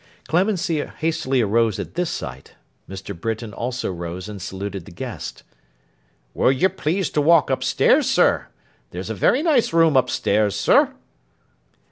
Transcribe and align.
Clemency 0.27 0.83
hastily 0.83 1.43
rose 1.43 1.77
at 1.77 1.93
this 1.93 2.09
sight. 2.09 2.55
Mr. 2.89 3.15
Britain 3.15 3.53
also 3.53 3.91
rose 3.91 4.27
and 4.27 4.41
saluted 4.41 4.85
the 4.85 4.91
guest. 4.91 5.43
'Will 6.33 6.51
you 6.51 6.69
please 6.69 7.11
to 7.11 7.21
walk 7.21 7.51
up 7.51 7.63
stairs, 7.63 8.09
sir? 8.09 8.47
There's 8.89 9.11
a 9.11 9.13
very 9.13 9.43
nice 9.43 9.71
room 9.73 9.95
up 9.95 10.09
stairs, 10.09 10.55
sir. 10.55 10.95